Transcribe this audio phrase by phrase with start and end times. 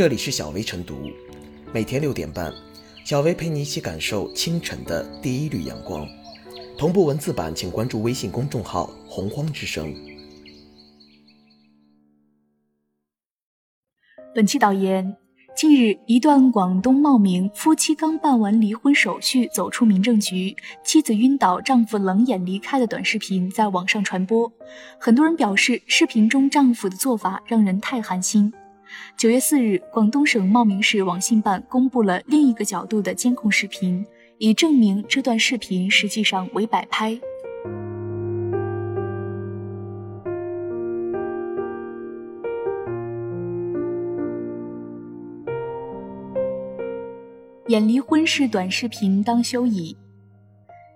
[0.00, 1.10] 这里是小薇晨读，
[1.74, 2.50] 每天六点半，
[3.04, 6.08] 小薇陪你一起感受清晨的第一缕阳光。
[6.78, 9.94] 同步文字版，请关注微信公众号“洪荒之声”。
[14.34, 15.18] 本期导言：
[15.54, 24.50] 近日，一段广东茂名夫妻刚办完离婚手续走出民政局，妻子晕倒，丈夫冷眼离开的短视频在网上传播。
[24.98, 28.50] 很多人表示，视频中丈夫的做法让人太寒心。
[29.16, 34.04] 九月四日，广东省茂名市网信办公布了另一个角度的监控视频，
[34.38, 37.18] 以证明这段视频实际上为摆拍。
[47.68, 49.96] 演离婚式短视频当休矣。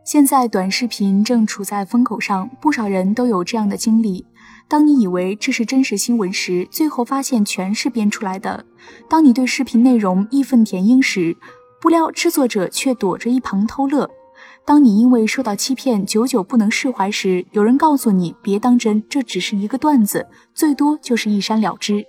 [0.03, 4.27] 现在短视频正处在风口上，不少人都有这样的经历。
[4.67, 8.65] 当你以为这是真实新闻时，最后发现全是编出来的；
[9.09, 11.37] 当你对视频内容义愤填膺时，
[11.81, 14.09] 不料制作者却躲着一旁偷乐；
[14.65, 22.07] 当你因为受到欺骗久久不能释怀时，有人告诉你别当真，这只是一个段子，最多就是一删了之。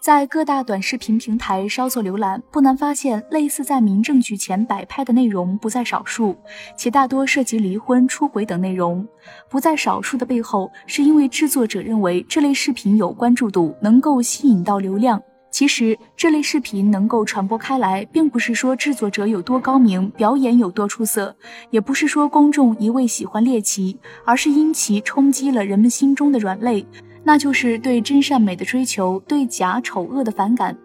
[0.00, 6.34] 在各大短视频平台稍作浏览，不难发现，类似在民政局前摆拍的内容不在少数，
[6.74, 9.06] 且大多涉及离婚、出轨等内容。
[9.50, 15.22] 不在少数的背后，是因为制作者认为这类视频有关注度，能够吸引到流量。
[15.50, 21.36] 其实，这类视频能够传播开来，并不是说制作者有多高明，表演有多出色，
[21.68, 26.86] 也不是说公众一味喜欢猎奇，而是因其冲击了人们心中的软肋。
[27.22, 30.76] 那就是对真善美的追求，对假丑恶的反感。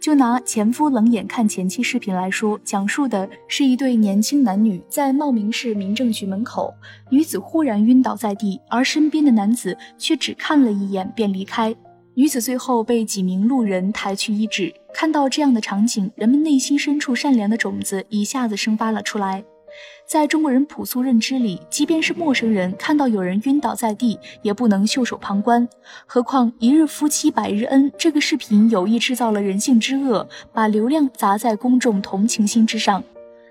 [0.00, 6.72] 就拿前夫冷眼看前妻视频来说，讲述的是一对年轻男女在茂名市民政局门口，
[7.10, 11.74] 女子忽然晕倒在地，而身边的男子却只看了一眼便离开。
[12.14, 14.72] 女子最后被几名路人抬去医治。
[14.94, 19.44] 看到这样的场景，人们内心深处善良的种子一下子生发了出来。
[20.06, 25.68] 在中国人朴素认知里，即便是陌生人看到有人晕倒在地，也不能袖手旁观。
[26.06, 33.02] 何况一日夫妻百日恩，这个视频有意制造了人性之恶，把流量砸在公众同情心之上。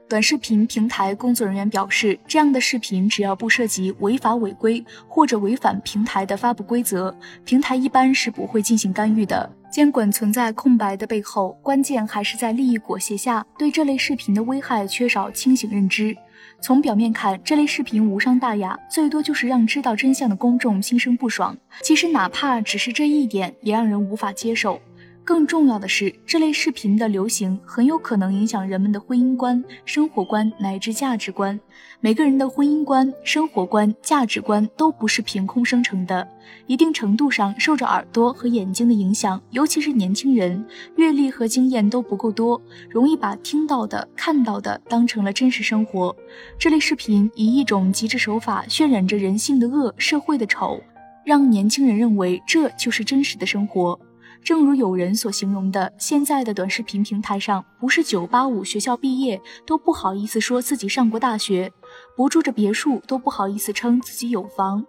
[0.07, 7.13] 短视频平台工作人员表示，这样的视频只要不涉及违法违规或者违反平台的发布规则，
[7.43, 9.51] 平台一般是不会进行干预的。
[9.75, 16.15] 监管存在空白的背后，关键还是在利益裹挟下，对这类视频的危害缺少清醒认知。
[16.61, 21.57] 从表面看，这类视频无伤大雅，最多就是让知道真相的公众心生不爽。
[21.81, 24.79] 其实，哪怕只是这一点，也让人无法接受。
[25.25, 31.59] 更重要的是，这类视频的流行很有可能影响人们的婚姻观、生活观乃至价值观。
[31.99, 36.27] 每个人的婚姻观、生活观、价值观都不是凭空生成的，
[36.67, 39.41] 一定程度上受着耳朵和眼睛的影响。
[39.49, 40.63] 尤其是年轻人，
[40.95, 46.15] 阅历和经验都不够多，容易把听到的、看到的当成了真实生活。
[46.59, 50.79] 这类视频以一种极致手法渲染着人性的恶、社会的丑，
[51.25, 53.99] 让年轻人认为这就是真实的生活。
[54.45, 61.73] 正如有人所形容的，现在的短视频平台上，不是九八五学校毕业都不好意思说自己上过大学，
[62.15, 64.85] 不住着别墅都不好意思称自己有房，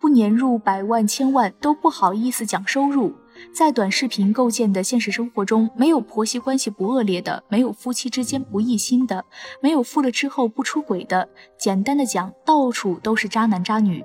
[0.00, 3.12] 不年入百万千万都不好意思讲收入。
[3.52, 9.24] 在短视频构建的现实生活中，没有婆媳关系不恶劣的，没有夫妻之间不异心的，
[9.60, 11.28] 没有富了之后不出轨的。
[11.58, 14.04] 简单的讲，到处都是渣男渣女。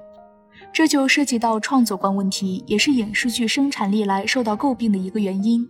[0.72, 5.68] 这就涉及到创作观问题，也是影视剧生产历来受到诟病的一个原因。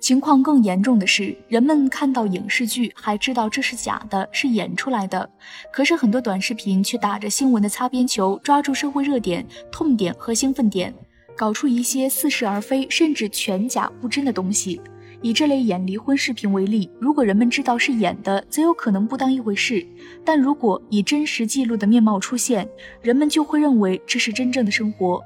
[0.00, 5.28] 情况更严重的是，人们看到影视剧还知道这是假的，是演出来的。
[5.70, 10.92] 可是很多短视频却打着新闻的擦边球，抓住社会热点、痛点和兴奋点，
[11.36, 14.80] 搞出一些似是而非，甚至全假不真的东西。
[15.22, 19.86] 以这类演离婚视频为例，如果人们知道是演的，则有可能不当一回事；
[20.24, 22.68] 但如果以真实记录的面貌出现，
[23.02, 25.22] 人们就会认为这是真正的生活，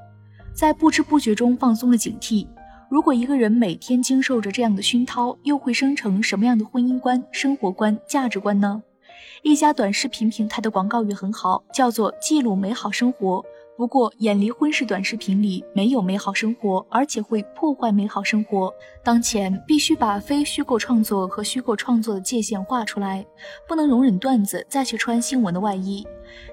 [0.53, 2.47] 在不知不觉中放松了警惕。
[2.89, 8.83] 如果一个人每天经受着这样的熏陶，又会生成什么样的婚姻观、生活观、价值观呢？
[9.43, 13.43] 一家短视频平台的广告语很好，叫做“记录美好生活”。
[13.77, 18.73] 不过，演离婚是短视频里没有美好生活，而且会破坏美好生活。
[19.03, 23.25] 当前必须把非虚构创作和虚构创作的界限画出来，
[23.67, 26.07] 不能容忍段子再去穿新闻的外衣。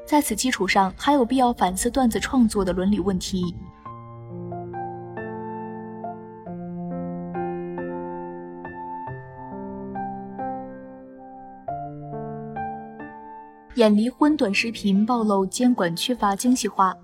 [0.05, 3.55] 在此基础上，还有必要反思段子创作的伦理问题。
[13.77, 16.95] 演离婚短视频暴露监管缺乏精细化。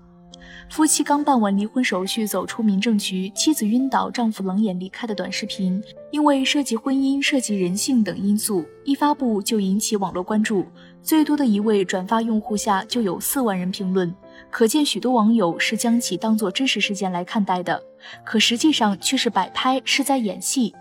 [0.69, 5.81] 夫妻刚办完离婚手续走出民政局，妻子晕倒，丈夫冷眼离开的短视频，
[6.11, 10.65] 因为涉及婚姻、涉及人性等因素，一发布就引起网络关注。
[11.01, 14.13] 最多的一位转发用户下就有四万人评论，
[14.51, 17.81] 可见许多网友是将其当作真实事件来看待的。
[18.23, 20.75] 可实际上却是摆拍，是在演戏。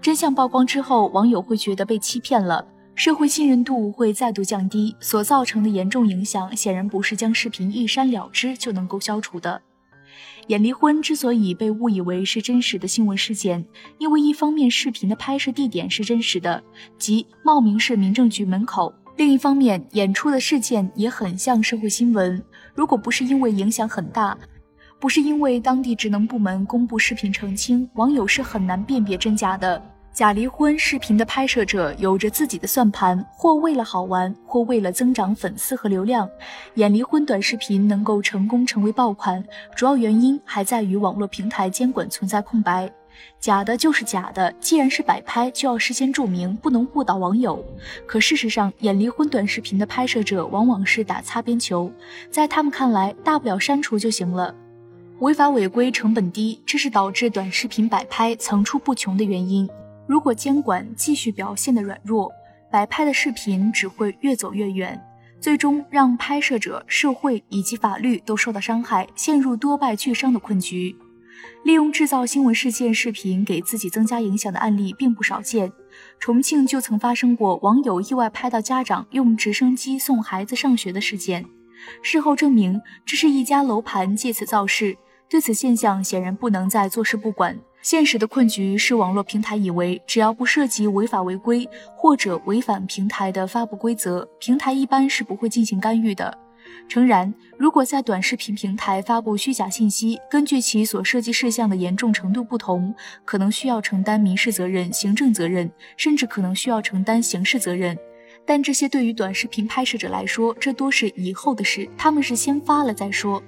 [0.00, 2.64] 真相曝光之后，网友会觉得被欺骗了。
[2.94, 9.60] 社会信任度会再度降低，所造成的严重影响显然不是将视频一删了之就能够消除的。
[10.46, 13.64] 演离婚之所以被误以为是真实的新闻事件，
[13.98, 16.62] 因为一方面视频的拍摄地点是真实的，
[16.96, 22.40] 即茂名市民政局门口；另一方面演出的事件也很像社会新闻。
[22.74, 24.36] 如果不是因为影响很大，
[25.00, 29.82] 不是因为当地职能部门公布视频澄清，网友是很难辨别真假的。
[30.14, 36.30] 假离婚视频的拍摄者有着自己的算盘，或为了好玩，或为了增长粉丝和流量。
[36.74, 39.44] 演离婚短视频能够成功成为爆款，
[39.74, 42.88] 主要原因还在于网络平台监管存在空白。
[43.40, 47.64] 假的就是假的，既然是摆拍，就要事先注明，不能误导网友。
[48.06, 51.90] 可事实上，演离婚短视频的拍摄者往往是打擦边球，
[52.30, 54.54] 在他们看来，大不了删除就行了。
[55.18, 59.68] 违法违规成本低，这是导致短视频摆拍层出不穷的原因。
[60.06, 62.30] 如果监管继续表现的软弱，
[62.70, 65.00] 摆拍的视频只会越走越远，
[65.40, 70.94] 最终让拍摄者、社会以及法律都受到伤害，陷入多败俱伤的困局。
[71.64, 75.72] 利用制造新闻事件视频给自己增加影响的案例并不少见。
[76.18, 81.44] 重庆就曾发生过网友意外拍到家长用直升机送孩子上学的事件，
[82.02, 84.96] 事后证明这是一家楼盘借此造势。
[85.28, 87.58] 对此现象显然不能再坐视不管。
[87.84, 96.38] 现实的困局是，网络平台以为只要不涉及违法违规或者违反平台的发布规则，平台一般是不会进行干预的。
[96.88, 107.94] 诚然，如果在短视频平台发布虚假信息，根据其所涉及事项的严重程度不同，可能需要承担民事责任、行政责任，甚至可能需要承担刑事责任。
[108.46, 113.42] 但这些对于短视频拍摄者来说，这多是以后的事，他们是先发了再说。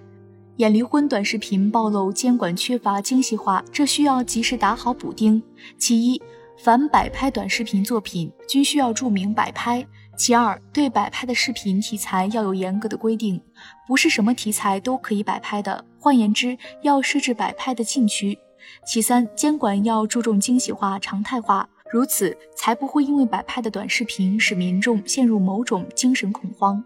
[0.57, 5.43] 演离婚短视频暴露监管缺乏精细化，这需要及时打好补丁。
[5.77, 6.23] 其一，
[6.59, 9.87] 凡摆拍短视频作品均需要注明摆拍。
[10.17, 13.39] 其二，对摆拍的视频题材要有严格的规定，
[13.87, 15.85] 不是什么题材都可以摆拍的。
[15.99, 18.39] 换言之，要设置摆拍的禁区。
[18.87, 26.83] 其三，监管要注重精细化、常态化，如此才不会因为摆拍的短视频使民众陷入某种精神恐慌。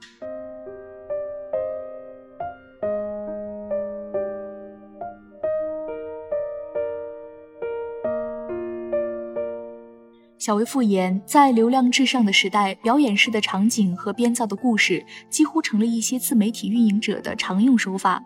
[10.41, 18.25] 小维复言，在流量至上的时代，表演式的场景和编造的故事几乎成了一些自媒体运营者的常用手法。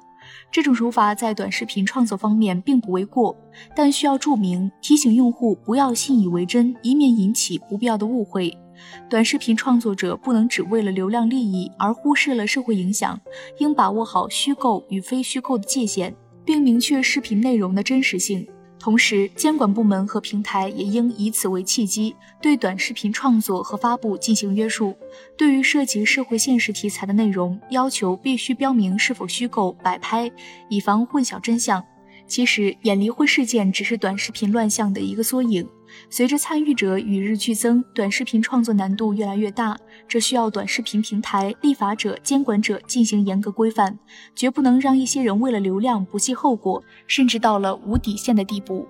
[0.49, 3.37] 这种手法在短视频创作方面并不为过，
[3.75, 8.57] 但需要注明提醒用户不要信以为真，以免引起不必要的误会。
[9.11, 13.21] 短视频创作者不能只为了流量利益而忽视了社会影响，
[13.59, 16.15] 应把握好虚构与非虚构的界限，
[16.45, 18.47] 并明确视频内容的真实性。
[18.85, 24.95] 同时，监管部门和平台也应以此为契机，对短视频创作和发布进行约束。
[25.39, 30.31] 对于涉及社会现实题材的内容，要求必须标明是否虚构、摆拍，
[30.69, 31.83] 以防混淆真相。
[32.27, 35.67] 其实，演离婚事件只是短视频乱象的一个缩影。
[36.11, 43.99] 随着参与者与日俱增，短视频创作难度越来越大，这需要短视频平台、立法者、监管者进行严格规范，
[44.35, 48.87] 绝不能让一些人为了流量不计后果，甚至到了无底线的地步。